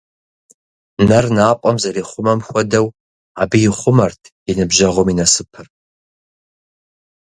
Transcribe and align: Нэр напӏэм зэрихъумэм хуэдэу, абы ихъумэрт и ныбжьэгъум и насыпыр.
Нэр 1.07 1.25
напӏэм 1.35 1.75
зэрихъумэм 1.81 2.39
хуэдэу, 2.47 2.87
абы 3.41 3.57
ихъумэрт 3.67 4.21
и 4.49 4.51
ныбжьэгъум 4.57 5.07
и 5.13 5.15
насыпыр. 5.19 5.65